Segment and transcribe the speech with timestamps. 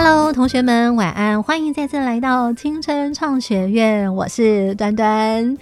[0.00, 5.58] Hello，同学们晚安，欢迎再次来到青春创学院，我是端端。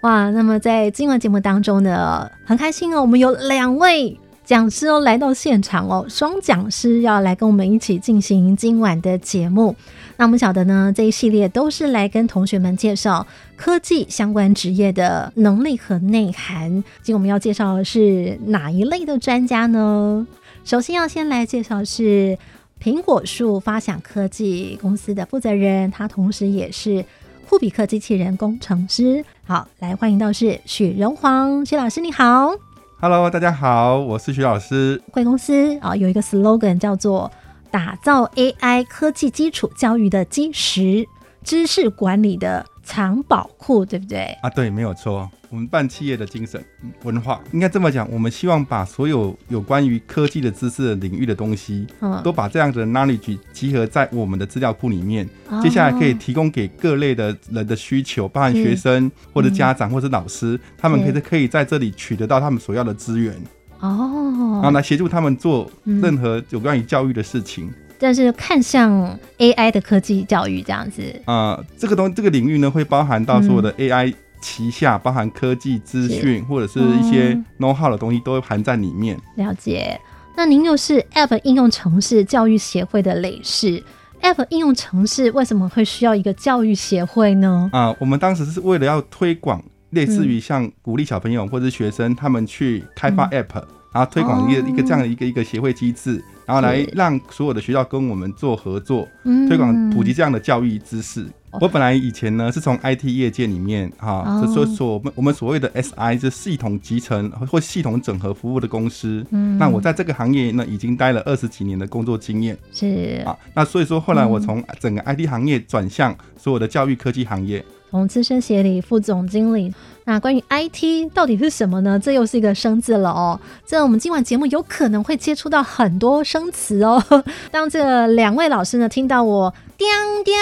[0.00, 9.76] 哇，那么在今晚节目当中呢，很开心哦，我们有两位讲师哦来到现场哦，双讲师要来跟我们一起进行今晚的节目。
[10.16, 16.68] 那我们晓得呢，这一系列都是来跟同学们介绍科技相关职业的能力和内涵。
[17.02, 20.26] 今天我们要介绍的是哪一类的专家呢？
[20.64, 22.36] 首先要先来介绍是
[22.82, 27.04] 苹果树发想科技公司的负责人，他同时也是
[27.48, 29.24] 库比克机器人工程师。
[29.44, 32.52] 好，来欢迎到是许荣煌，许老师你好。
[33.00, 35.02] Hello，大家好，我是许老师。
[35.10, 37.30] 贵公司啊有一个 slogan 叫做
[37.72, 41.08] “打造 AI 科技基础教育的基石，
[41.42, 44.24] 知识管理的藏宝库”，对不对？
[44.40, 45.28] 啊，对，没有错。
[45.50, 55.28] 我们办企业的精神嗯文化，应该这么讲，我们希望把所有有关于科技的知识的领域的东西，嗯，都把这样的 knowledge 集合在我们的资料库里面。
[55.62, 63.32] 接下来可以提供给各类的人的需求，包含是学生或者家长或者老师，他们可是以可以在这里取得到他们所要的资源，
[63.80, 67.72] 哦，然后来协助他们做嗯任何有关于教育的事情。
[67.98, 73.88] 但是看向 AI 的科技教育这样子，呃，这个东这个领域呢，会包含到所有的嗯。
[73.88, 77.44] AI 旗下，包含科技资讯或者是一些嗯。
[77.58, 79.18] know how 的东西，都会含在里面。
[79.36, 79.98] 了解。
[80.36, 83.82] 那您又是 App 应用城市教育协会的理事
[84.20, 87.70] ，App 应用城市为什么会需要一个教育协会呢？
[87.72, 90.28] 啊、我们当时是为了要推广，类似嗯。
[90.28, 101.22] 于像鼓励小朋友或者是学生他们去开发 app，、然后推广一个、哦一个这样的一个一个协会机制，然后来是让所有的学校跟我们做合作，嗯推广普及这样的教育知识。
[101.22, 109.24] 哦我本来以前呢是从 IT 业界里面哈，哦就说所我们我们所谓的 SI 就是系统集成或系统整合服务的公司。
[109.30, 113.34] 嗯那我在这个行业呢已经待了二十几年的工作经验是啊。
[113.54, 117.64] 那所以说后来嗯我从整个 IT 行业转向所有的教育科技行业。
[117.90, 119.72] 从资深协理、副总经理。
[120.08, 121.98] 那关于 IT 到底是什么呢？
[121.98, 123.38] 这又是一个生字了哦。
[123.66, 127.02] 这我们今晚节目有可能会接触到很多生词哦。
[127.50, 129.88] 当这两位老师呢听到我 叮
[130.24, 130.32] 叮，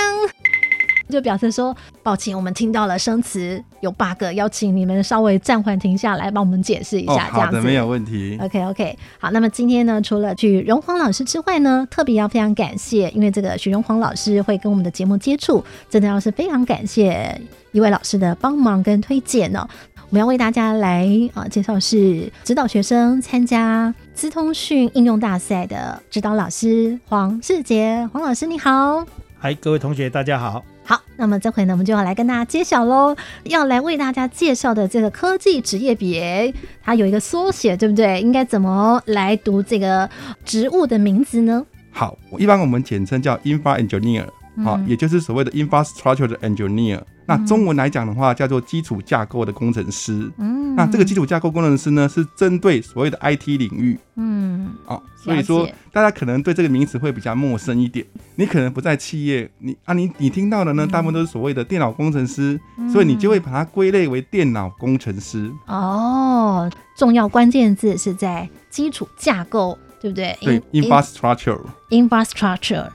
[1.09, 7.69] 就表示说抱歉，我们听到了生词有 bug，邀请你们稍微暂缓停下来，帮我们解释一哦，下，这好的，样子。
[7.69, 8.39] 没有问题。
[8.41, 17.41] OK OK，好，那么今天呢，除了许荣煌老师之外呢，特别要非常感谢，因为这个许荣煌老师会跟我们的节目接触，真的要是非常感谢
[17.73, 19.67] 一位老师的帮忙跟推荐哦。
[20.11, 29.05] 我们要为大家来啊介绍是指导学生参加资通讯应用大赛的指导老师黄世杰，黄老师你好。
[29.39, 30.65] 嗨，各位同学，大家好。
[30.87, 33.17] 好，那么这回呢，我们就要来跟大家揭晓喽。
[33.45, 36.53] 要来为大家介绍的这个科技职业别，
[36.83, 38.21] 它有一个缩写，对不对？
[38.21, 40.09] 应该怎么来读这个
[40.44, 41.65] 职务的名字呢？
[41.91, 44.27] 好，一般我们简称叫 infra engineer，
[44.63, 47.01] 好、嗯也就是所谓的 infrastructure 的 engineer。
[47.27, 50.31] 那中文来讲的话，叫做基础架构的工程师。
[50.39, 58.05] 嗯那这个基础架构工程师呢，是针对所谓的 IT 领域嗯哦，所以说大家可能对这个名词会比较陌生一点。
[58.35, 62.61] 你可能不在企业，你啊你你听到的嗯呢，大部分都是所谓的电脑工程师，
[62.93, 65.51] 所以你就会把它归类为电脑工程师。
[65.67, 70.37] 哦，重要关键字是在基础架构，对不对？
[70.43, 71.61] 对 In-，infrastructure。
[71.91, 72.91] infrastructure。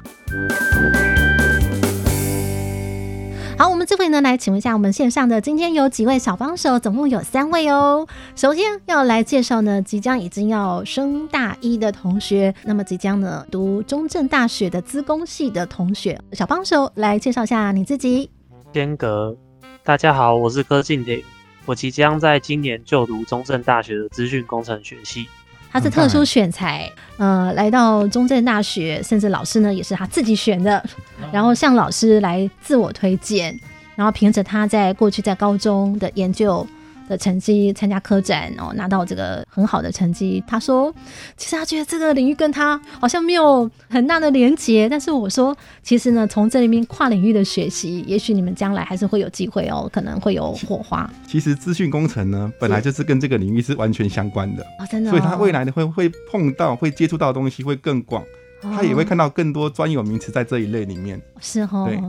[3.59, 8.08] 好，我们这回呢，来请问一下我们线上的，今天有几位小帮手，总共有三位哦。
[8.34, 18.32] 首先要来介绍呢，即将已经要升大一的同学，那么即将呢读中正大学的资工系的同学，小帮手来介绍一下你自己。
[18.72, 19.35] 间隔，
[19.84, 21.22] 大家好，我是柯敬鼎，
[21.66, 25.28] 我即将在今年就读中正大学的资讯工程学系。
[25.71, 30.83] 他是特殊选材，呃，来到中正大学，甚至老师呢也是他自己选的，
[31.31, 33.57] 然后向老师来自我推荐，
[33.95, 36.66] 然后凭着他在过去在高中的研究
[37.09, 40.41] 的成绩参加科展哦，拿到这个很好的成绩。
[40.47, 40.94] 他说，
[41.35, 44.88] 其实他觉得这个领域跟他好像没有很大的连结。
[44.88, 58.23] 但是我说，其实呢，从这里面跨领域的学习，也许你们将来还是会有机会哦，可能会有火花其实资讯工程呢，本来就是跟这个领域是完全相关的，哦，真的哦、所以他未来呢会会碰到、会接触到的东西会更广，
[58.61, 61.22] 他也会哦看到更多专有名词在这一类里面。
[61.40, 62.00] 是哦对，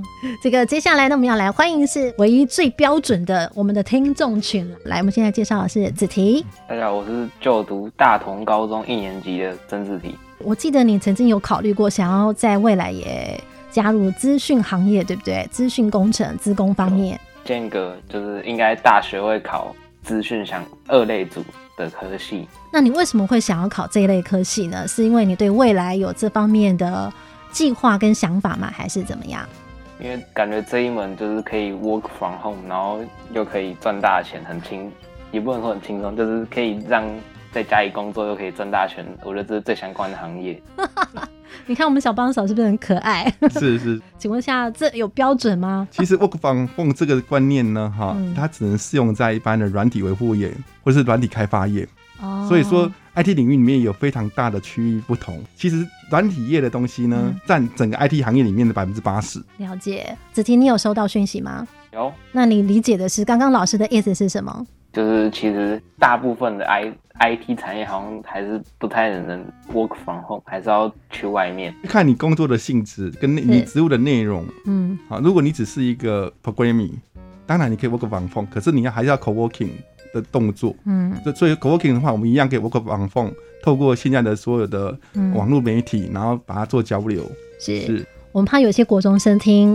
[0.43, 4.77] 这个接下来呢，我们要来欢迎是唯一最标准的我们的听众群了。
[4.85, 6.45] 来，我们现在介绍的是子提。
[6.69, 10.15] 大家好，我是就读大同高中一年级的曾子提。
[10.39, 13.39] 我记得你曾经有考虑过想要在未来也
[13.71, 15.47] 加入资讯行业，对不对？
[15.51, 17.21] 资讯工程、资工方面。
[17.45, 21.43] 间隔就是应该大学会考资讯相二类组
[21.81, 24.87] 的科系，那你为什么会想要考这一类科系呢？
[24.87, 27.13] 是因为你对未来有这方面的
[27.51, 28.71] 计划跟想法吗？
[28.73, 29.47] 还是怎么样？
[29.99, 33.01] 因为感觉这一门就是可以 work from home，然后
[33.33, 34.91] 又可以赚大钱，很轻，
[35.31, 37.05] 也不能说很轻松，就是可以让
[37.53, 39.05] 在家里工作又可以赚大钱。
[39.23, 40.63] 我觉得这是最相关的行业。
[41.67, 43.33] 你看我们小帮手是不是很可爱？
[43.59, 45.87] 是是，请问一下，这有标准吗？
[45.91, 50.53] 其实 work from home 这个观念呢，哈嗯，它只能适用在一般的软体维护业
[50.83, 51.87] 或是软体开发业。
[52.21, 55.43] 哦所以说，IT 领域里面有非常大的区域不同。
[55.57, 59.43] 其实软体业的东西呢嗯，占整个 IT 行业里面的百分之八十。
[59.57, 60.15] 了解。
[60.33, 61.67] 子婷，你有收到讯息吗？
[61.95, 64.67] 有，那你理解的是刚刚老师的意思是什么？
[64.93, 71.75] 就是其实大部分的 I IT 产业好像还是不太能 work from home，还是要去外面。
[71.85, 75.21] 看你工作的性质跟你职务的内容嗯，啊。
[75.23, 76.93] 如果你只是一个 programming，
[77.47, 79.69] 当然你可以 work from home，可是你要还是要 co-working
[80.15, 80.75] 的动作。
[80.87, 83.33] 嗯所以所以 co-working 的话，我们一样可以 work from home，
[83.63, 87.31] 透过现在的所有的嗯，网络媒体，然后把它做交流。
[87.59, 89.75] 是是，我们怕有些国中生听。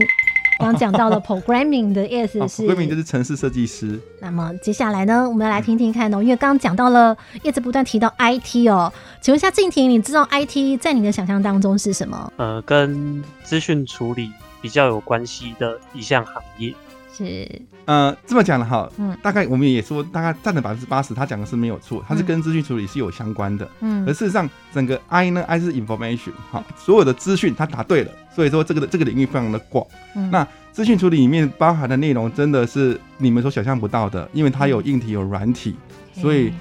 [0.60, 4.00] 刚讲到了 programming 的意思啊是，，programming 就是城市设计师。
[4.22, 8.92] 那么接下来呢，我们来听听看哦，因为刚刚讲到了，一直不断提到 IT 哦，
[9.22, 12.32] 请问一下静婷，你知道 IT 在你的想象当中是什么？
[12.38, 14.32] 呃，跟资讯处理
[14.62, 16.74] 比较有关系的一项行业。
[17.18, 17.50] 是
[17.86, 23.70] 呃，这么讲了哈，嗯大概我们也说，大概占了百分之八十，他讲的是没有错，它是跟资讯处理是有相关的。
[23.82, 29.86] 嗯而事实上，整个 I 呢，I 是 information，哈，所有的资讯它答对了，所以说这个这个领域非常的广。
[30.16, 35.76] 嗯那资讯处理里面包含的内容真的是你们所想象不到的，因为它有硬体有软体，
[36.14, 36.52] 所以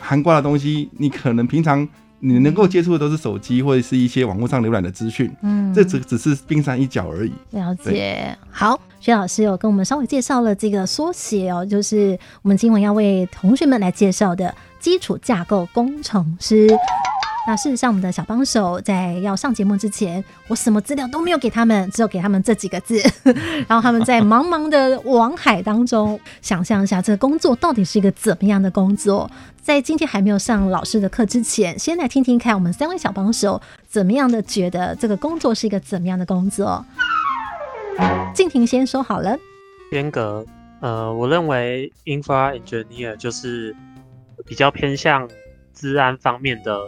[0.00, 1.88] 涵盖的东西你可能平常
[2.26, 7.32] 你能够接触的都是手机或者是一些网络上浏览的资讯，嗯这只只是冰山一角而已。
[7.50, 8.34] 了解。
[8.50, 16.66] 好，薛老师有跟我们稍微介绍了这个缩写哦，就是我们今晚要为同学们来介绍的基础架构工程师。
[17.46, 22.98] 那事实上，我们的小帮手在要上节目之前，我什么资料都没有给他们，只有给他们这几个字。
[23.68, 29.30] 然后他们在茫茫的网海当中，想象一下这个工作到底是一个怎么样的工作。
[29.60, 36.84] 在今天还没有上老师的课之前，先来听听看我们三位小帮手怎么样的觉得这个工作是一个怎么样的工作。
[38.34, 39.36] 静婷先说好了，
[39.92, 40.44] 严格，
[40.80, 43.76] 呃，我认为 infra engineer 就是
[44.46, 45.28] 比较偏向
[45.74, 46.78] 治安方面的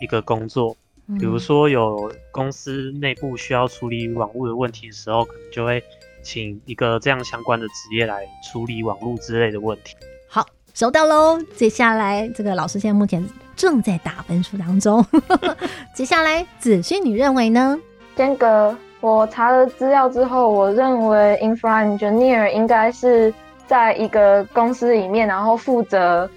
[0.00, 0.76] 一个工作，
[1.18, 5.82] 比如说有公司内部需要处理网络的问题的时候，可能就会
[6.22, 9.96] 请一个这样相关的职业来处理网络之类的问题。
[10.28, 10.44] 好，
[10.74, 11.40] 收到喽。
[11.54, 15.04] 接下来这个老师现在目前正在打分数当中。
[15.94, 17.78] 接下来子勋，你认为呢？
[18.16, 23.32] 间隔，我查了资料之后，我认为 infra engineer 应该是
[23.66, 26.28] 在一个公司里面，然后负责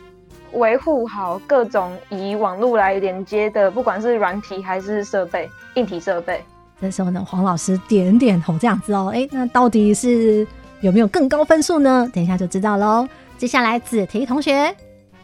[0.53, 6.43] 维护好各种以网络来连接的，不管是软体还是设备、硬体设备。
[6.81, 9.11] 这时候呢，黄老师点点头，这样子哦。
[9.13, 10.47] 哎，那到底是
[10.81, 12.09] 有没有更高分数呢？
[12.13, 13.07] 等一下就知道喽。
[13.37, 14.73] 接下来子提同学，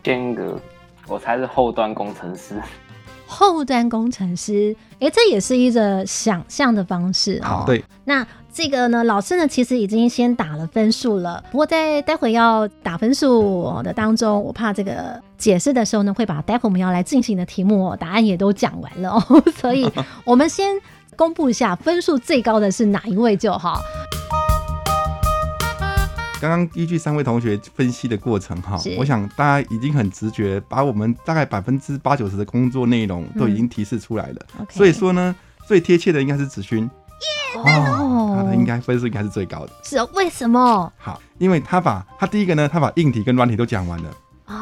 [0.03, 0.59] 间隔，
[1.07, 2.61] 我猜是后端工程师。
[3.25, 7.63] 后端工程师，哎，这也是一个想象的方式哦。
[7.65, 19.91] 对，那这个呢，老师呢其实已经先打了分数了，不过在待会要打分数的当中，我怕这个解释的时候呢，会把待会我们要来进行的题目、哦、答案也都讲完了哦， 所以
[20.23, 20.73] 我们先
[21.17, 23.81] 公布一下分数最高的是哪一位就好。
[26.39, 34.65] 刚刚依据三位同学分析的过程哈，我想大家已经很直觉，把我们大概百分之八九十的工作内容都已经提示出来了。
[34.69, 35.35] 所以说呢，
[35.67, 36.89] 最贴切的应该是子勋，
[37.55, 39.69] 哦，他应该分数应该是最高的。
[39.83, 40.91] 是哦为什么？
[40.97, 44.09] 好，因为他把他第一个呢，他把硬体跟软体都讲完了，
[44.47, 44.53] 哦。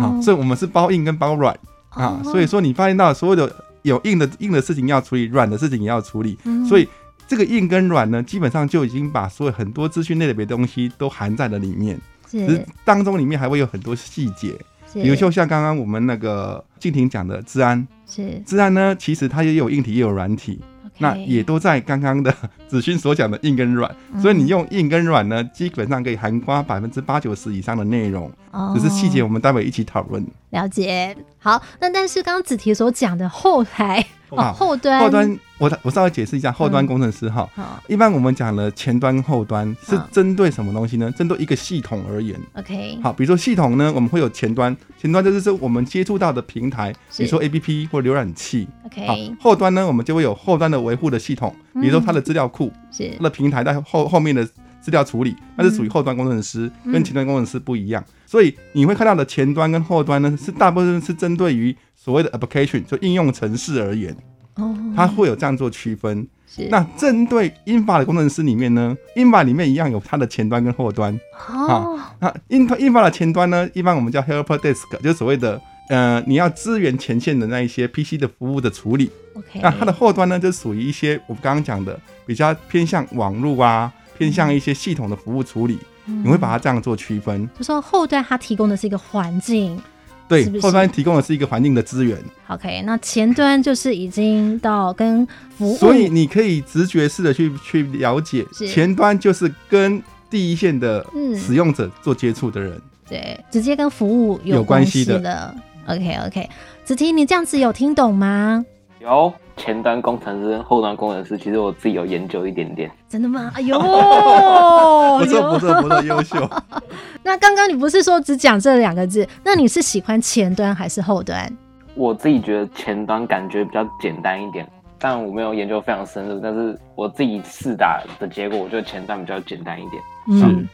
[0.00, 1.54] 好，，所以我们是包硬跟包软。
[1.90, 2.24] 啊，哦。
[2.24, 6.64] 所以说你发现到所有的有硬的硬的事情要处理，软的事情也要处理，嗯。
[6.66, 6.88] 所以
[7.26, 12.00] 这个硬跟软呢，基本上就已经把所有很多资讯类别的东西都含在了里面。
[12.30, 12.46] 是。
[12.46, 14.54] 只是当中里面还会有很多细节，
[14.94, 18.42] 比如说像刚刚我们那个静婷讲的治安，是。
[18.46, 20.60] 治安呢，其实它也有硬体也有软体，
[20.98, 22.34] 那也都在刚刚的
[22.68, 30.24] 子勋所讲的硬跟软，嗯所以你用硬跟软呢，基本上可以涵盖百分之八九十以上的内容，哦只是细节我们待会一起讨论。
[30.50, 31.16] 了解。
[31.40, 37.48] 好，那但是刚刚子提所讲的后台后端后端，我我稍微解释一下后端嗯工程师哈。
[37.54, 41.10] 好一般我们讲的前端、后端是嗯针对什么东西呢？
[41.12, 42.38] 针对一个系统而言。
[42.54, 48.66] OK 好，比如说系统呢，我们会有前端，前端就是说我们接触到的平台，比如说 APP 或浏览器。
[48.86, 54.44] OK，后端呢，我们就会有后端的维护的系统，比如说它的资料库、是它的平台在后后面的
[54.80, 58.04] 资料处理，那是属于后端工程师，嗯跟前端工程师不一样。
[58.26, 64.16] 所以你会看到的前端跟后端呢，是大部分是针对于所谓的 application，就应用程式而言，
[64.56, 66.26] 哦，它会有这样做区分。
[66.50, 71.18] 是那针对英法的工程师里面呢，英法里面一样有它的前端跟后端。
[71.48, 75.60] 哦那英英法的前端呢，一般我们叫 helper desk，就是所谓的
[75.90, 79.10] 呃，你要支援前线的那一些 PC 的服务的处理。
[79.34, 86.22] OK，那它的后端呢，就属于一些我们刚刚讲的比较偏向网络啊，偏向一些系统的服务处理，嗯。
[86.22, 87.48] 你会把它这样做区分。
[87.58, 89.82] 就说后端它提供的是一个环境
[90.28, 90.60] 对是，是？
[90.60, 92.18] 后端提供的是一个环境的资源
[92.48, 101.34] ，，OK，那前端就是已经到跟服务，所以你可以直觉式的去去了解，前端就是跟第一线的嗯。
[101.34, 102.78] 使用者做接触的人。
[103.08, 105.18] 对直接跟服务有关关系的。
[105.18, 105.56] 的。
[105.86, 106.50] OK OK，
[106.84, 108.62] 子婷，你这样子有听懂吗？
[109.00, 112.90] 有前端工程师跟后端工程师，其实我自己有研究一点点。
[113.08, 113.50] 真的吗？
[113.56, 113.76] 哎呦，
[115.18, 116.48] 不错不错不错，优秀。
[117.22, 119.28] 那刚刚你不是说只讲这两个字？
[119.44, 121.50] 那你是喜欢前端还是后端？
[121.94, 124.66] 我自己觉得前端感觉比较简单一点，
[124.98, 126.38] 但我没有研究非常深入。
[126.40, 130.02] 但是我自己试打的结果，我觉得前端比较简单一点。
[130.30, 130.66] 嗯，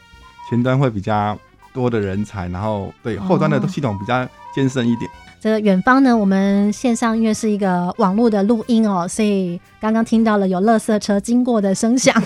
[0.49, 1.37] 前端会比较
[1.73, 5.09] 多的人才，然后对后端的哦系统比较艰深一点。
[5.51, 12.19] 的远方呢，我们线上因为是一个网络的录音哦，所以刚刚听到了有垃圾车经过的声响，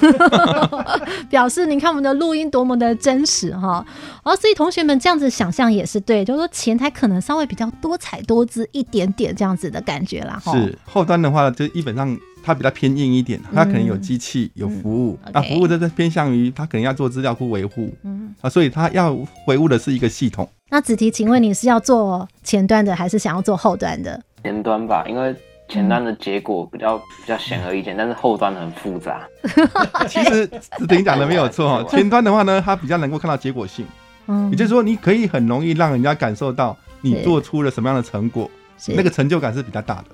[1.29, 3.85] 表示你看我们的录音多么的真实哈。
[4.23, 10.53] 哦，所以同学们这样子想象也是对，就是说前台可能稍微比较多彩多姿一点点这样子的感觉啦哈。
[10.53, 12.17] 是后端的话，就基本上
[12.49, 19.15] 它比较偏硬一点，它可能有机器、有服务，嗯那服务这是偏向于它可能要做资料库维护嗯，啊，所以它要
[19.45, 20.49] 维护的是一个系统。
[20.71, 24.19] 那子提，请问你是要做前端的，还是想要做后端的？
[24.43, 25.35] 前端吧，因为
[25.67, 29.27] 前端的结果比较比较显而易见，但是后端很复杂。
[30.09, 33.85] 其实子婷讲的没有错哦， 前端的话呢，它比较能够看到结果性，
[34.25, 38.49] 嗯也就是说，你可以很容易让人家感受到你做出了什么样的成果，
[38.87, 40.05] 那个成就感是比较大的。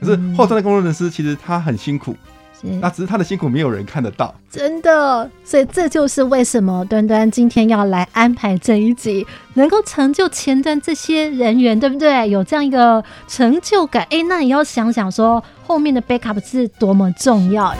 [0.00, 2.14] 可是嗯后端的工作人师其实他很辛苦，
[2.80, 4.34] 那只是他的辛苦没有人看得到。
[4.50, 12.28] 真的，所以这就是为什么端端今天要来安排这一集，能够成就前端这些人员，对不对？
[12.30, 17.74] 有这样一个成就感，哎，那也要想想说后面的 backup 是多么重要。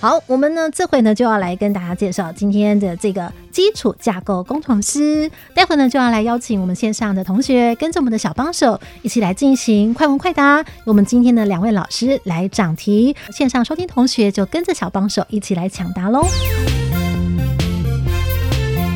[0.00, 5.30] 好，我们呢这回呢就要来跟大家介绍今天的这个基础架构工程师。
[5.54, 16.26] 待会呢就要来邀请我们线上的同学跟着我们的小帮手一起来进行快问快答，由我们今天的两位老师来讲题，线上收听同学就跟着小帮手一起来抢答喽。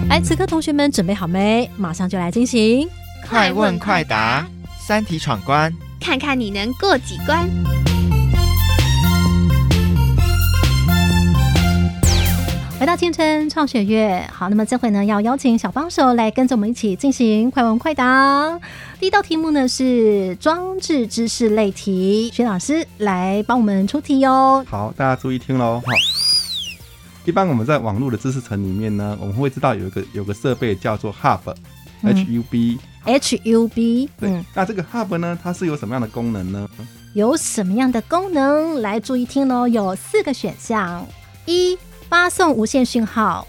[0.08, 1.70] 来，此刻同学们准备好没？
[1.76, 2.88] 马上就来进行。
[3.28, 4.46] 快问快答，
[4.80, 5.70] 三题闯关。
[6.00, 7.46] 看看你能过几关。
[12.78, 18.60] 回到青春创学月，好，那么这回呢要邀请小帮手来跟着我们一起进行快问快答。
[18.98, 24.64] 第一道题目呢是装置知识类题，薛老师来帮我们出题哟。
[24.68, 25.80] 好，大家注意听喽。
[25.86, 25.92] 好，
[27.24, 31.40] 一般我们在网络的知识层里面呢，我们会知道有一个有个设备叫做 Hub。
[32.02, 36.68] 嗯 H U B，H U B，对，嗯，那这个 Hub 呢，它是有什么样的功能呢？
[37.14, 38.82] 有什么样的功能？
[38.82, 41.06] 来注意听喽，有四个选项：
[41.46, 41.78] 一、
[42.14, 43.44] 发送无线讯号；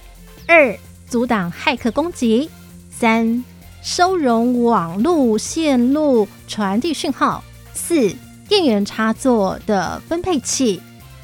[0.47, 0.75] 二、
[1.07, 2.49] 阻挡骇客攻击；
[2.89, 3.45] 三、
[3.83, 7.43] 收容网路线路传递讯号；
[7.75, 8.11] 四、
[8.49, 10.81] 电源插座的分配器。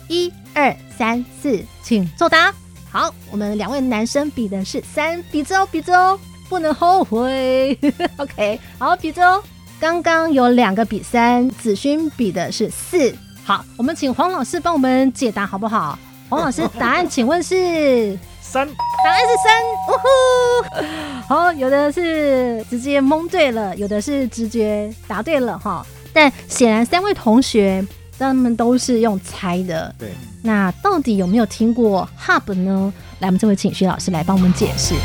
[0.08, 2.54] 一、二、三、四，请作答。
[2.92, 7.76] 好，我们两位男生比的是三，比着哦，比着哦，不能后悔。
[8.18, 9.44] OK，好，比着哦。
[9.80, 13.12] 刚刚有两个比三，子勋比的是四。
[13.44, 15.98] 好，我们请黄老师帮我们解答好不好？
[16.32, 18.18] 黄老师，答案请问是？
[18.42, 21.28] 三，答案是三，呜呼！
[21.28, 25.86] 好，有的是直接蒙对了，有的是直觉答对了哈。
[26.14, 27.86] 但显然三位同学
[28.18, 32.94] 他们都是用猜的，对，那到底有没有听过 Hub 呢？
[33.20, 34.96] 来，我们这位请徐老师来帮我们解释。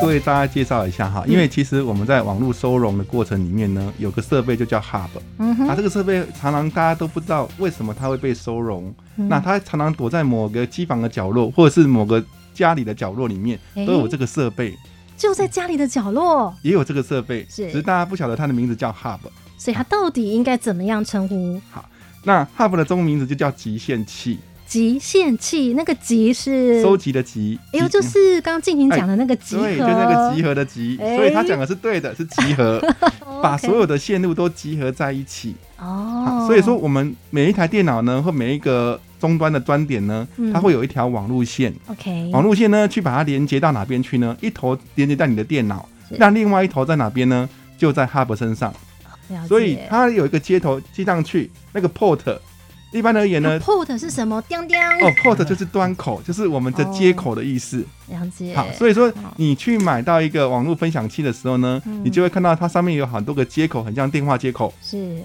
[0.00, 12.22] 各位大家介绍一下哈，因为其实我们在网络收容的过程里面呢，有个设备就叫 Hub，嗯啊，这个设备常常大家都不知道为什么它会被收容，嗯那它常常躲在某个机房的角落，或者是某个
[12.54, 14.76] 家里的角落里面，都有这个设备，
[15.16, 17.66] 就在家里的角落，也有这个设备，是。
[17.66, 19.20] 只是大家不晓得它的名字叫 Hub。
[19.58, 21.60] 所以它到底应该怎么样称呼？
[21.70, 21.88] 好
[22.22, 31.16] 那 Hub 的中文名字就叫极限器，集线器，那个集是收集的集，哎呦，就是刚刚静婷讲的那个集合，对，就那个集合的集，哎。
[31.16, 32.82] 所以他讲的是对的，是集合，
[33.42, 35.54] 把所有的线路都集合在一起。
[35.78, 44.36] 哦，所以说我们每一台电脑呢，或每一个终端的端点呢嗯，它会有一条网路线，OK，网路线呢去把它连接到哪边去呢？
[44.40, 47.48] 一头连接在你的电脑，那另外一头在哪边呢？
[47.78, 48.72] 就在 Hub 身上，
[49.46, 52.38] 所以它有一个接头接上去，那个 port，
[52.92, 54.40] 一般而言呢，port 是什么？
[54.48, 57.84] 叮叮，哦，port 就是端口，就是我们的接口的意思。
[58.08, 58.54] 了解。
[58.54, 64.72] 好，所以说你去买到一个网络分享器的时候呢，嗯你就会看到它上面有很多个接口，很像电话接口。
[64.82, 65.18] 是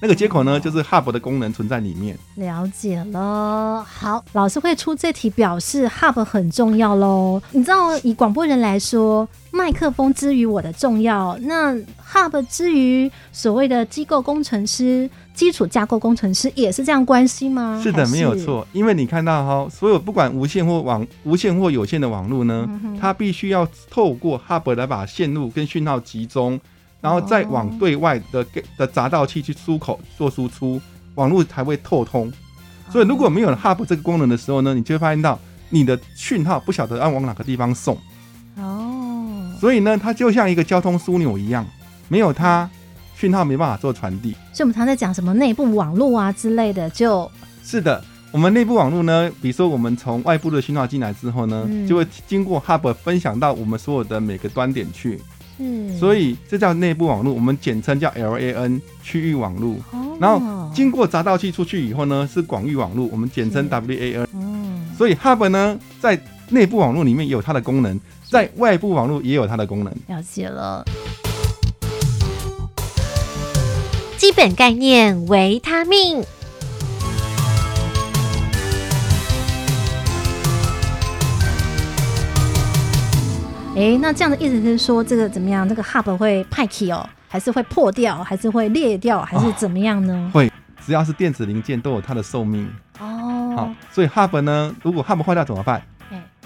[0.00, 2.18] 那个接口哦呢，就是 Hub 的功能存在里面。
[2.34, 3.84] 了解了。
[3.84, 7.40] 好，老师会出这题，表示 Hub 很重要喽。
[7.52, 11.74] 你知道，以广播人来说，麦克风之于我的重要，那
[12.10, 17.78] Hub 之于所谓的机构工程师、基础架构工程师，也是这样关系吗？
[17.82, 18.34] 是的，没有。
[18.34, 18.66] 错。
[18.72, 26.58] 因为你看到哈，所有不管无线或网无线或有线的网络呢嗯，它必须要透过 Hub 来把线路跟讯号集中，
[27.02, 28.44] 然后再往对外的
[28.78, 30.80] 的闸道器去出口做输出，
[31.14, 32.32] 网络才会透通。
[32.90, 37.96] 所以如果没有了 Hub 这个功能的时候呢，你就会发现到你的讯号不晓得要往哪个地方送。
[38.56, 38.91] 哦，
[39.62, 41.64] 所以呢，它就像一个交通枢纽一样，
[42.08, 42.68] 没有它，
[43.14, 44.32] 讯号没办法做传递。
[44.52, 47.30] 所以我们常在讲什么内部网络啊之类的，就
[47.62, 48.02] 是的，
[48.32, 55.20] 我们内部网络呢，比如说我们从外部的讯号进来之后呢，嗯就会经过 Hub 分享到我们所有的每个端点去，
[55.58, 59.76] 嗯，所以这叫内部网络，我们简称叫 LAN 区域网络。
[59.92, 64.26] 哦然后经过闸道器出去以后呢，是广域网络，我们简称 WAN。
[64.34, 67.98] 嗯，所以 Hub 呢，在内部网络里面有它的功能，
[68.32, 69.94] 在外部网络也有它的功能。
[70.06, 70.82] 了解了。
[74.16, 76.24] 基本概念：维他命。
[83.76, 85.68] 哎，那这样的意思是说，这个怎么样？
[85.68, 90.30] 这个 hub 会派 key 哦，还是会破掉，还是会裂掉，还是怎么样呢？
[90.32, 90.50] 会，
[90.86, 92.66] 只要是电子零件都有它的寿命
[92.98, 93.52] 哦。
[93.54, 95.84] 好哦，，所以 Hub 呢，如果 Hub 坏掉怎么办哎，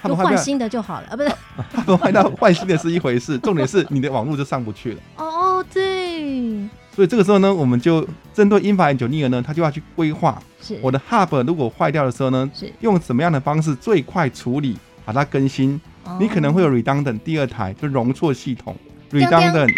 [0.08, 1.28] 就换新的就好了啊，不是
[1.74, 5.00] ？？Hub 坏掉换新的是一回事， 重点是你的网络就上不去了。
[5.16, 15.80] 哦，对，所以这个时候呢，我们就针对 Infra Engineer 呢，他就要去规划是我的 Hub 如果坏掉的时候呢，是用什么样的方式最快处理，把它更新。
[16.20, 18.76] 你可能会有 redundant 第二台，就容错系统
[19.10, 19.74] 叮叮 redundant。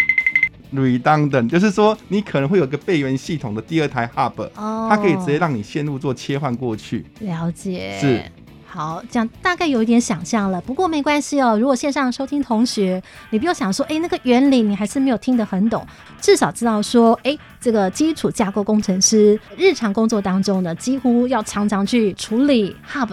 [0.71, 7.03] redundant 就是说，你可能会有个备援系统的第二台 hub，、哦，它可以直接让你线路做切换过去。
[7.21, 8.23] 了解，是。
[8.71, 11.57] 好，这样大概有一点想象了，不过没关系哦。
[11.57, 13.01] 如果线上收听同学，
[13.31, 15.83] 你不要想说，哎，那个原理你还是没有听得很懂，
[16.21, 23.09] 至少知道说，哎，这个基础架构工程师日常工作当中呢，几乎要常常去处理 hub。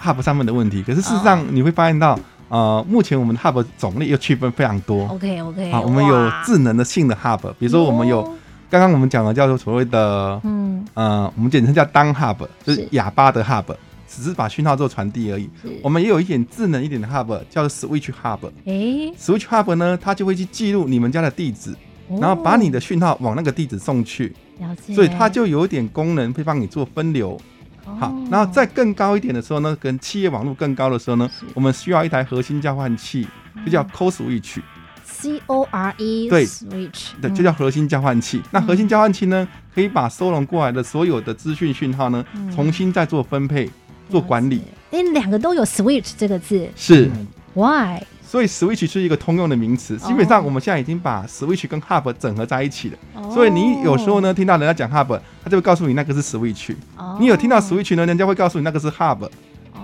[0.00, 2.16] hub 上面的问题，可是事实哦上你会发现到，
[2.48, 5.08] 呃，目前我们的 hub 种类又区分非常多。
[5.08, 8.22] OK OK，好，我们有智能的性的 hub，比如说我们有
[8.70, 13.64] 刚刚我们讲的叫做所谓的，嗯，呃，我们简称叫当 hub，就是是哑巴的 hub，
[14.10, 15.48] 只是把讯号做传递而已。
[15.82, 18.50] 我们也有一点智能一点的 hub，叫做 switch hub。
[18.66, 18.72] 哎
[19.16, 21.72] ，switch hub 呢，它就会去记录你们家的地址，
[22.20, 27.40] 然后把你的讯号往那个地址送去，哦了解，所以它就有一点功能会帮你做分流。
[27.84, 33.26] 好哦，然后再更高一点的时候呢，跟企业网络更高的时候呢，我们需要一台核心交换器，
[33.64, 34.58] 就叫 core switch。
[35.04, 36.46] C O R E 对。
[36.46, 37.34] Switch，对，嗯。
[37.34, 38.40] 就叫核心交换器。
[38.50, 42.50] 那核心交换器呢，可以把收容过来的所有的资讯讯号呢，嗯。
[42.52, 43.68] 重新再做分配、
[44.10, 44.60] 做管理。
[44.90, 47.08] 哎，两个都有 switch 这个字是
[47.54, 48.02] ，，Why？
[48.26, 49.96] 所以 switch 是一个通用的名词。
[49.96, 52.98] 哦基本上我们现在已经把 switch 跟 hub 整合在一起了。
[53.14, 56.74] 哦所以你有时候呢，听到人家讲 hub，他就会告诉你那个是 switch。
[56.96, 59.30] 哦，你有听到 switch 呢，人家会告诉你那个是 hub，哦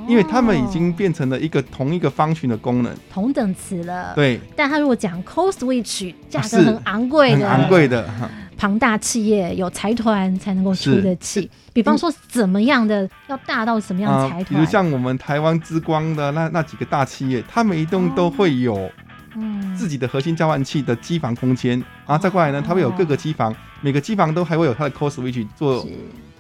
[0.09, 2.93] 因为他们已经变成了一个同一个方群的功能。
[3.13, 8.09] 同等词了。，对，但他如果讲 code switch，价格很昂贵很，昂贵的。
[8.57, 11.49] 哈庞大企业有财团才能够出得起。
[11.73, 14.45] 比方说怎么样的，要大到什么样的财团？
[14.45, 18.91] 啊比如像我们台湾之光的那那几个大企业，他们一栋都会有
[19.35, 19.77] 嗯。
[19.77, 25.89] 自己的核心交换器的机房空间，然后再过来呢，它会有各个机房，每个机房都还会有它的 core switch 做是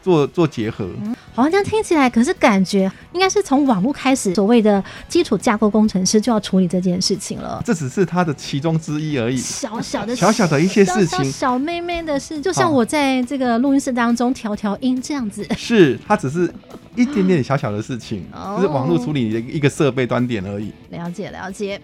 [0.06, 0.88] 做做结合。
[1.34, 7.60] 好像这样听起来，可是感觉应该是从网络开始，所谓的基础架构工程师就要处理这件事情了。
[7.66, 15.44] 这只是他的其中之一而已，小小的小小的一些事小情，小妹妹的事，就像我在这个录音室当中调调音这样子。
[15.56, 16.48] 是它只是
[16.94, 20.72] 一点点小小的事情，哦就是网络处理的一个设备端点而已。
[20.90, 21.80] 了解了解。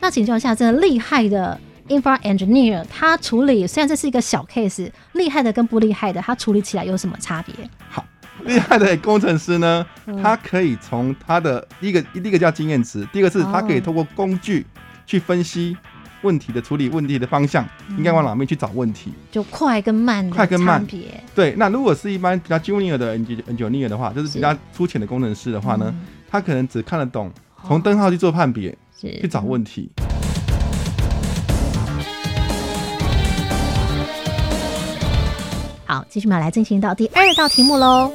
[0.00, 1.60] 那请教一下，这个厉害的
[1.90, 7.54] infra engineer，他处理虽然这是一个小 case，厉害的跟不厉害的，他处理起来有什么差别？
[7.88, 8.04] 好
[8.44, 14.64] 厉害的工程师呢，嗯他可以从他的第一个第一个叫经验值，第二个是他可以哦透过工具
[15.04, 15.76] 去分析
[16.22, 17.66] 问题的处理问题的方向，
[17.98, 19.12] 应该往哪边去找问题。
[19.30, 21.22] 就快跟慢的快跟慢差别。
[21.34, 27.30] 对，那如果是一般比较 junior 的 engi- engineer 的话，就是比较粗浅的工程师的话呢，嗯他可能只看得懂
[27.66, 29.90] 从灯号去做判别，去找问题。
[35.90, 38.12] 好，继续我们来进行到第二道题目喽。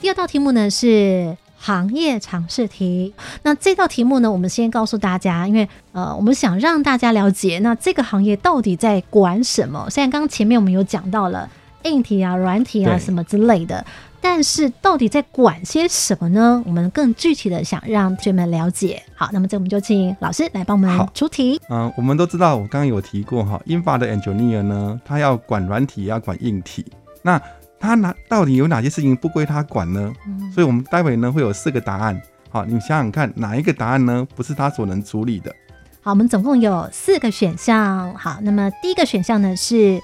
[0.00, 3.14] 第二道题目呢是行业常识题。
[3.44, 9.88] 那这道题目呢，我们先告诉大家，因为呃，我们想让大家了解，那这个行业到底在管什么？
[9.90, 11.48] 虽然刚刚前面我们有讲到了
[11.84, 13.86] 硬体啊、软体啊什么之类的，
[14.28, 16.60] 但是到底在管些什么呢？
[16.66, 19.00] 我们更具体的想让同学们了解。
[19.14, 21.60] 好，那么这我们就请老师来帮我们出题。
[21.70, 26.84] 嗯、我们都知道，我刚刚有提过哈，infra 的 engineer 呢，他要管软体，也要管硬体。
[27.22, 27.40] 那
[27.78, 30.12] 他哪到底有哪些事情不归他管呢？
[30.26, 32.20] 嗯所以我们待会呢会有四个答案。
[32.50, 35.54] 好，你想想看，哪一个答案呢不是他所能处理的？
[36.02, 38.12] 好，我们总共有四个选项。
[38.16, 40.02] 好，那么第一个选项呢是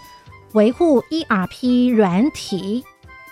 [0.52, 2.84] 维护 ERP 软体，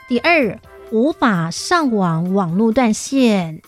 [0.08, 0.58] 第二
[0.92, 3.62] 无法上网网络断线，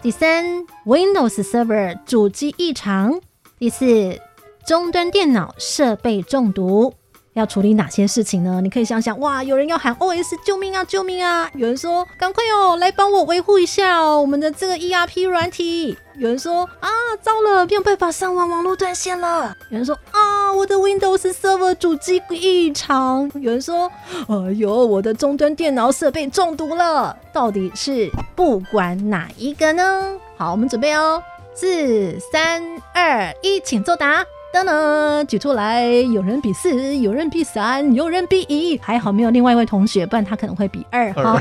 [0.00, 3.20] 第三 Windows Server 主机异常，
[3.58, 4.18] 第四
[4.66, 6.94] 终端电脑设备中毒。
[7.36, 8.60] 要处理哪些事情呢？
[8.62, 11.50] 你可以想想，哇，有人要喊 OS 救命啊，救命啊！
[11.54, 15.98] 有人说赶快哦，来帮我维护一下哦，我们的这个 ERP 软体。
[16.16, 16.88] 有人说啊，
[17.20, 19.54] 糟了，没有办法上网，网络断线了。
[19.68, 23.30] 有人说啊，我的 Windows Server 主机异常。
[23.34, 23.92] 有人说，
[24.28, 27.14] 哎呦，我的终端电脑设备中毒了。
[27.34, 30.14] 到底是不管哪一个呢？
[30.38, 31.22] 好，我们准备哦，
[31.54, 32.62] 四、三、
[32.94, 34.24] 二、一，请作答。
[34.56, 41.38] 噔噔，举出来，有人比四，有人比三，有人比一，还好没有另外一位同学，不然他可能会比二哈。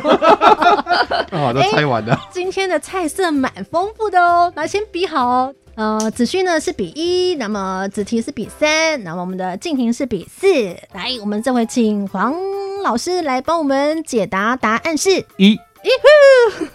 [1.31, 2.19] 啊， 都猜完了。
[2.29, 5.55] 今天的菜色蛮丰富的哦，来先比好哦。
[5.75, 10.47] 呃，子勋呢是比一，那么子提是比三，那么我们的静婷是比四。
[10.91, 12.35] 来，我们这回请黄
[12.83, 16.65] 老师来帮我们解答，答案是一，呼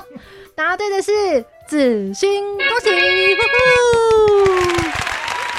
[0.56, 2.90] 答对的是子勋，恭喜！
[3.36, 3.42] 呼
[4.86, 5.09] 呼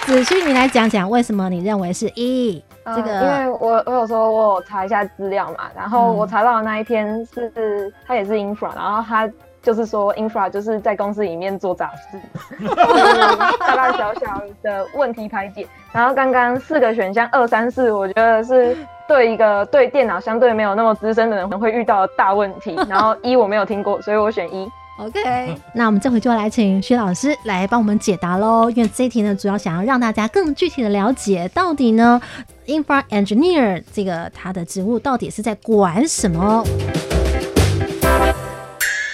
[0.05, 2.63] 子旭，你来讲讲为什么你认为是一？
[2.83, 9.29] 呃这个因为我我有说我有查一下资料嘛，然后嗯我查到的那一篇是他也是 infra，然后他
[9.61, 12.19] 就是说 infra 就是在公司里面做杂事，
[13.59, 15.67] 大大小小的问题排解。
[15.91, 18.75] 然后刚刚四个选项二三四，我觉得是
[19.07, 22.75] 对一个对电脑相对没有那么资深的人会遇到的大问题。
[22.89, 24.67] 然后一我没有听过，所以我选一。
[24.99, 28.69] OK， 那我们这回就来请薛老师来帮我们解答喽。
[28.69, 32.21] 因为这一题呢，主要想要让大家更具体的了解，到底呢
[32.67, 36.63] ，infra engineer 这个他的职务到底是在管什么？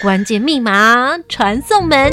[0.02, 2.10] 关键密码传送门，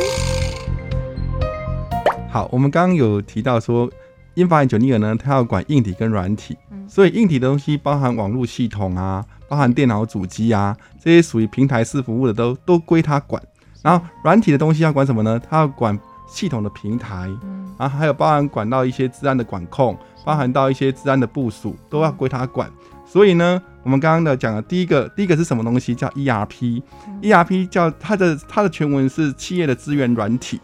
[2.31, 3.87] 好，我们刚刚有提到说
[4.35, 13.41] ，infra engineer 呢，他要管硬体跟软体，嗯所以硬体的东西包含网络系统啊，包含电脑主机啊，这些属于平台式服务的都都归他管。
[13.85, 15.39] 然后软体的东西要管什么呢？
[15.47, 19.95] 它要管系统的平台，嗯然后还有包含管到一些治安的管控，
[20.25, 22.67] 包含到一些治安的部署，都要归它管。
[23.05, 25.93] 所以呢，我们刚刚的讲的第一个，第一个是什么东西？
[25.93, 30.59] 叫 ERP，ERP 叫它的它的全文是企业的资源软体，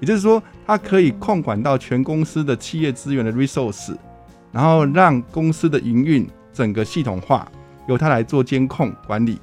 [0.00, 3.94] 也就是说，它可以控管到全公司的企业资源的 resource，
[4.50, 7.46] 然后让公司的营运整个系统化，
[7.86, 9.38] 由它来做监控管理。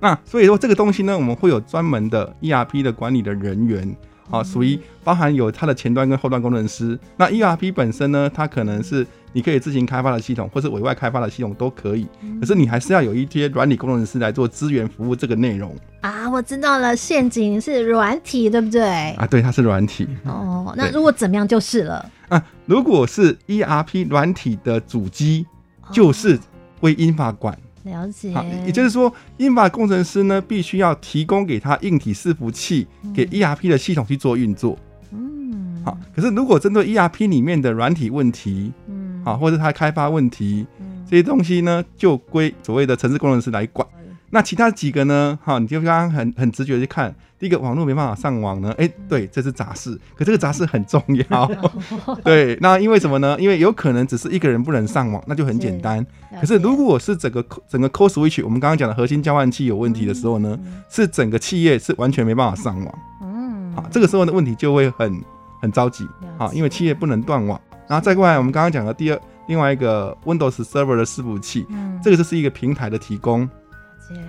[0.00, 3.96] 那所以说这个东西呢，我们会有专门的 ERP 的管理的人员，
[4.30, 6.98] 啊，属于包含有它的前端跟后端工程师。
[7.16, 12.06] 那 ERP 本身呢，它可能是你可以自行开发的系统，或是委外开发的系统都可以。
[12.40, 18.82] 可是你还是要有一些软体工程师来做资源服务这个内容啊，我知道了，陷阱是软体，对不对？
[19.12, 19.26] 啊。
[19.26, 22.10] 对，它是软体哦，那如果怎么样就是了。
[22.28, 22.42] 啊。
[22.66, 25.46] 如果是 ERP 软体的主机，
[25.92, 26.38] 就是
[26.80, 27.56] 归英法管。
[27.86, 28.32] 了解。
[28.34, 34.78] 好，也就是说，英法工程师呢，必须要提供给他硬体伺服器，给 ERP 的系统去做运作。
[35.12, 40.66] 嗯，好，可是如果针对 ERP 里面的软体问题，嗯，好，或者他开发问题，
[41.08, 43.86] 这些东西呢就归所谓的城市工程师来管。
[44.30, 45.38] 那其他几个呢？
[45.42, 51.50] 哈，你就刚刚很很直觉去看，第一个网络没办法上网呢，哎，对，这是杂事，可这个杂事很重要。
[52.24, 53.36] 对，那因为什么呢？
[53.38, 56.04] 因为有可能只是一个人不能上网，那就很简单。
[56.40, 60.58] 可是如果是整个整个 core switch，我们刚刚讲的核心交换器有问题的时候呢，
[60.90, 62.98] 是整个企业是完全没办法上网。
[63.22, 65.22] 嗯，好，这个时候的问题就会很
[65.62, 67.60] 很着急啊，因为企业不能断网。
[67.88, 73.48] 然后再过来，我们刚刚讲的第二另外一个 Windows Server 的伺服器，嗯，这个就是一个平台的提供。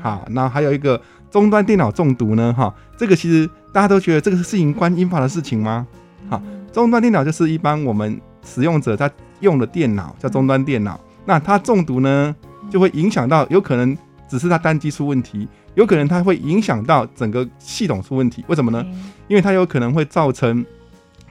[0.02, 2.54] 好，那还有一个终端电脑中毒呢？
[2.54, 5.86] 哈，这个其实大家都觉得这个事情关英法的事情吗？
[6.30, 9.10] 好，终端电脑就是一般我们使用者他
[9.42, 12.36] 用的电脑叫终端电脑，那它中毒呢，
[12.70, 13.96] 就会影响到有可能
[14.28, 18.44] 只是它单机出问题，有可能它会影响到整个系统出问题。
[18.48, 18.84] 为什么呢？
[19.28, 20.66] 因为它有可能会造成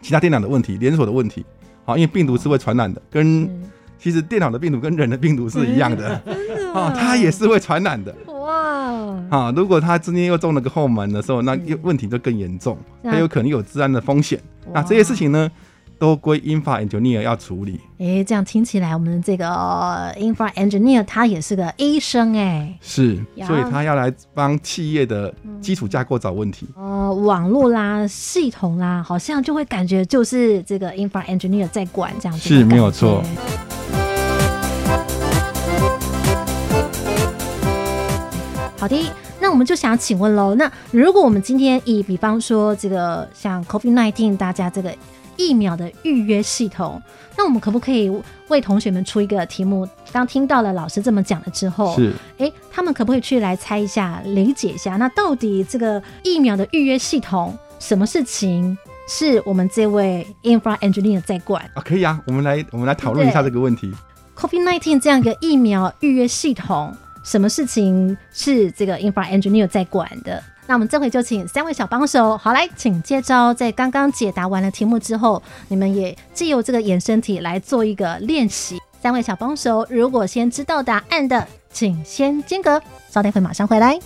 [0.01, 1.45] 其他电脑的问题，连锁的问题。
[1.85, 3.49] 好，因为病毒是会传染的，跟
[3.99, 6.21] 其实电脑的病毒跟人的病毒是一样的，
[6.73, 8.15] 啊， 它也是会传染的。
[9.07, 9.39] 哇！
[9.39, 14.41] 啊，如果他今天又中了个后门的时候，那问题就更严重，他有可能有治安的风险。
[14.73, 15.51] 那这些事情呢，
[15.99, 17.81] 都归 infra engineer 要处理。
[17.99, 19.47] 哎，这样听起来，我们这个
[20.19, 22.77] infra engineer 他也是个医生哎。
[22.81, 23.17] 是，
[23.47, 26.67] 所以他要来帮企业的基础架构找问题。
[26.77, 32.49] 呃，网络啦、系统啦，好像就会感觉就是这个 infra engineer 在管这样子。
[32.49, 33.23] 是没有错。
[38.79, 39.11] 好的，
[39.41, 40.55] 那我们就想请问喽。
[40.55, 44.95] 那如果我们今天以比方说这个像 COVID nineteen 大家这个
[45.37, 47.01] 疫苗的预约系统，
[47.39, 48.13] 那我们可不可以
[48.49, 49.89] 为同学们出一个题目？
[50.13, 54.97] 当听到了老师这么讲了之后，是哎，他们可不可以去来猜一下、理解一下？
[54.97, 58.77] 那到底这个疫苗的预约系统，什么事情
[59.09, 61.83] 是我们这位 infra engineer 在管啊？
[61.83, 63.91] 可以啊，我们来我们来讨论一下这个问题。
[64.37, 66.95] COVID nineteen 这样一个疫苗预约系统。
[67.27, 70.41] 什么事情是这个 infra engineer 在管的？
[70.69, 73.53] 那我们这回就请三位小帮手，好来，请接招。
[73.53, 78.79] 在刚刚解答完了题目之后，你们也借由这个衍生体来做一个练习。
[79.03, 83.99] 三位小帮手，如果先知道答案的，请先间隔，稍待会马上回来。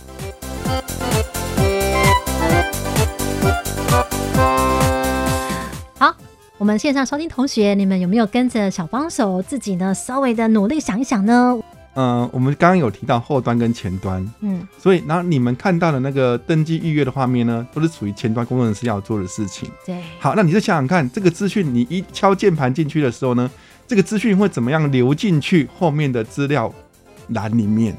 [5.99, 6.15] 好，
[6.57, 9.93] 我们线上收听同学，你们有没有跟着小帮手自己呢？
[9.93, 11.59] 稍微的努力想一想呢？
[11.93, 19.69] 嗯，我们刚刚有提到后端跟前端，嗯，所以然后你们看到的那个登记预约的画面呢，都是属于前端工程师要做的事情。
[19.85, 23.51] 对，好，那你就想想看，这个资讯你一敲键盘进去的时候呢，
[23.87, 26.73] 这个资讯会怎么样流进去后面的资料
[27.29, 27.93] 栏里面？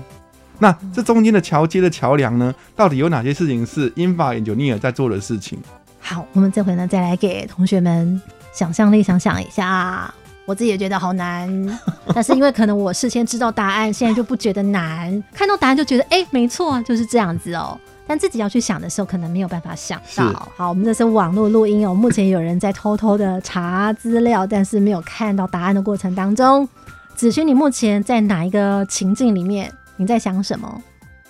[0.59, 5.59] 那这中间的桥接的桥梁呢，到底有哪些事情是 Engineer 在做的事情？
[6.01, 8.21] 好，我们这回呢，再来给同学们
[8.55, 10.13] 想象力想想一下。
[10.53, 11.49] 我自己也觉得好难，
[12.15, 15.25] 但是因为可能我事先知道答案，现在就不觉得难。
[15.33, 17.79] 看到答案就觉得，哎，没错啊，就是这样子哦。
[18.07, 20.47] 但自己要去想的时候，可能没有办法想到。
[20.55, 21.95] 好，我们这是网络录音哦。
[21.95, 26.69] 目前有人在偷偷的查资料，但是没有看到答案的过程当中。
[27.15, 29.73] 子轩，你目前在哪一个情境里面？
[29.97, 30.83] 你在想什么？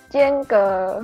[0.09, 1.01] 间隔，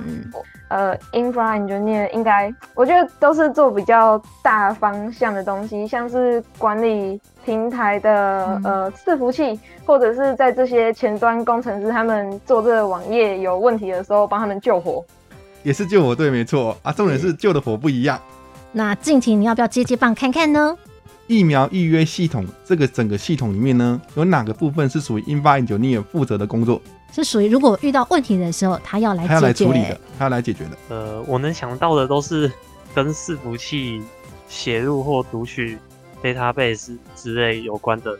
[0.70, 15.04] 呃，infra engineer 应该，我觉得都是做比较大方向的东西，像是管理平台的呃伺服器，或者是在这些前端工程师他们做这个网页有问题的时候，帮他们救火，
[15.64, 18.20] 也是救火，队，没错啊，重点是救的火不一样。
[18.70, 20.76] 那静婷，你要不要接接棒看看呢？
[21.30, 26.82] 疫苗预约系统这个整个系统里面呢，有哪个部分是属于 infra engineer 负责的工作？
[27.12, 30.70] 是属于如果遇到问题的时候，他要来他要来处理的，他要来解决的。
[30.88, 32.50] 呃，我能想到的都是
[32.92, 34.02] 跟伺服器
[34.48, 35.78] 写入或读取
[36.20, 38.18] database 之类有关的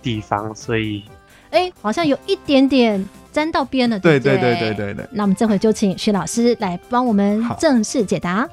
[0.00, 1.02] 地方，所以，
[1.50, 5.08] 哎，好像有一点点沾到边了，对对对对对对。
[5.10, 8.48] 那我们这回就请徐老师来帮我们正式解答。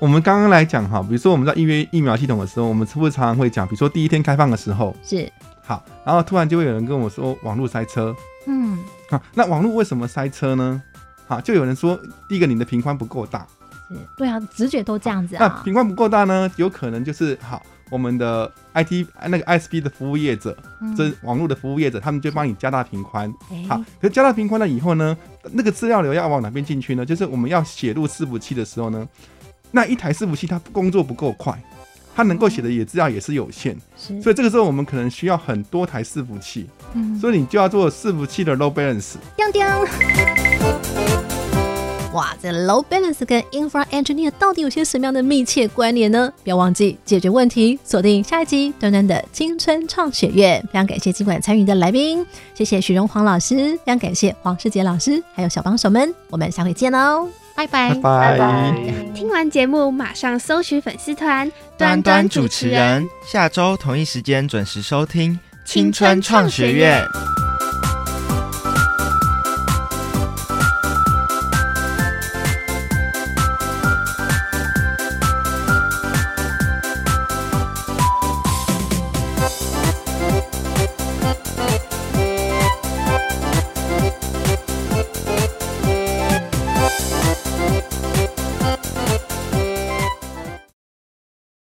[0.00, 5.30] 我们刚刚来讲哈，比如说我们在预约疫苗系统的时候，我们是不是常常会讲，比如说第一天开放的时候是
[5.62, 8.16] 好，然后突然就会有人跟我说网络塞车。
[8.46, 8.78] 嗯，
[9.10, 10.82] 好，那网络为什么塞车呢？
[11.26, 13.46] 好，就有人说，第一个你的频宽不够大，
[13.90, 15.46] 是，对啊，直觉都这样子啊。
[15.46, 20.56] 那频宽不够大呢，有可能就是好，我们的 IT 那个 ISP 的服务业者，
[20.96, 23.30] 这网络的服务业者，他们就帮你加大频宽。
[23.68, 25.14] 好，可是加大频宽了以后呢，
[25.52, 27.04] 那个资料流要往哪边进去呢？
[27.04, 29.06] 就是我们要写入伺服器的时候呢，
[29.70, 31.58] 那一台伺服器它工作不够快。
[32.12, 33.74] 它能够写的也资料也是有限，
[34.20, 39.14] 所以这个时候我们可能需要很多台伺服器，嗯所以你就要做伺服器的 load balance。
[42.12, 46.30] 哇，这 load balance 跟 infra engineer 到底有些什么样的密切关联呢？
[46.42, 50.60] 不要忘记解决问题，锁定下一集端端的青春创学院。
[50.66, 57.28] 非常感谢今晚参与的来宾，谢谢许荣黄老师，非常感谢黄世杰老师，还有小帮手们，我们下回见喽，
[57.66, 58.74] 拜拜拜拜。
[59.14, 67.02] 听完节目马上搜寻粉丝团端端主持人，下周同一时间准时收听青春创学院。